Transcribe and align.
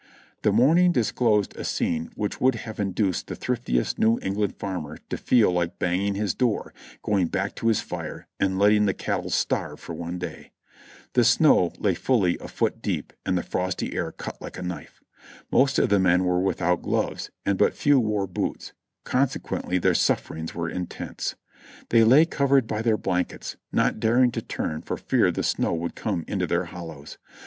The 0.41 0.51
morning 0.51 0.91
disclosed 0.91 1.55
a 1.55 1.63
scene 1.63 2.09
which 2.15 2.41
would 2.41 2.55
have 2.55 2.79
induced 2.79 3.27
the 3.27 3.35
thriftiest 3.35 3.99
New 3.99 4.17
England 4.23 4.55
farmer 4.57 4.97
to 5.11 5.15
feel 5.15 5.51
like 5.51 5.77
banging 5.77 6.15
his 6.15 6.33
door, 6.33 6.73
going 7.03 7.27
back 7.27 7.53
to 7.57 7.67
his 7.67 7.81
fire 7.81 8.25
and 8.39 8.57
letting 8.57 8.87
the 8.87 8.95
cattle 8.95 9.29
starve 9.29 9.79
for 9.79 9.93
one 9.93 10.17
day. 10.17 10.53
The 11.13 11.23
snow 11.23 11.71
lay 11.77 11.93
fully 11.93 12.35
a 12.39 12.47
foot 12.47 12.81
deep 12.81 13.13
and 13.27 13.37
the 13.37 13.43
frosty 13.43 13.93
air 13.93 14.11
cut 14.11 14.41
like 14.41 14.57
a 14.57 14.63
knife. 14.63 15.03
Most 15.51 15.77
of 15.77 15.89
the 15.89 15.99
men 15.99 16.23
were 16.23 16.41
without 16.41 16.81
gloves 16.81 17.29
and 17.45 17.55
but 17.59 17.75
few 17.75 17.99
wore 17.99 18.25
boots, 18.25 18.73
consequently 19.03 19.77
their 19.77 19.93
sufferings 19.93 20.55
were 20.55 20.67
intense. 20.67 21.35
They 21.89 22.03
lay 22.03 22.25
cov 22.25 22.49
ered 22.49 22.65
by 22.65 22.81
their 22.81 22.97
blankets, 22.97 23.55
not 23.71 23.99
daring 23.99 24.31
to 24.31 24.41
turn 24.41 24.81
for 24.81 24.97
fear 24.97 25.31
the 25.31 25.43
snow 25.43 25.75
would 25.75 25.93
come 25.93 26.25
into 26.27 26.47
their 26.47 26.65
hollows. 26.65 27.19